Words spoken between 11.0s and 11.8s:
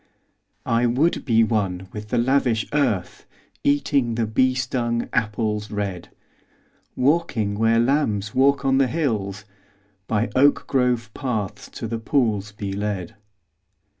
paths